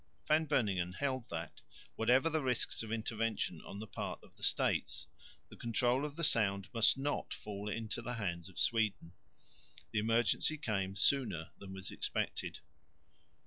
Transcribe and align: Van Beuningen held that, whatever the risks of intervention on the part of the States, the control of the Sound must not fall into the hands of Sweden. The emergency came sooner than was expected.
Van 0.27 0.47
Beuningen 0.47 0.93
held 0.95 1.29
that, 1.29 1.61
whatever 1.95 2.27
the 2.27 2.41
risks 2.41 2.81
of 2.81 2.91
intervention 2.91 3.61
on 3.63 3.77
the 3.77 3.85
part 3.85 4.17
of 4.23 4.35
the 4.35 4.41
States, 4.41 5.05
the 5.49 5.55
control 5.55 6.05
of 6.05 6.15
the 6.15 6.23
Sound 6.23 6.67
must 6.73 6.97
not 6.97 7.31
fall 7.35 7.69
into 7.69 8.01
the 8.01 8.15
hands 8.15 8.49
of 8.49 8.57
Sweden. 8.57 9.11
The 9.91 9.99
emergency 9.99 10.57
came 10.57 10.95
sooner 10.95 11.51
than 11.59 11.71
was 11.71 11.91
expected. 11.91 12.61